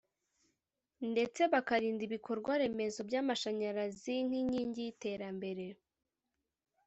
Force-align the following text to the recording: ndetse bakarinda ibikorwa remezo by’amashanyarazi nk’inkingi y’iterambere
ndetse 1.11 1.41
bakarinda 1.53 2.01
ibikorwa 2.07 2.51
remezo 2.61 2.99
by’amashanyarazi 3.09 4.13
nk’inkingi 4.25 4.79
y’iterambere 4.85 5.65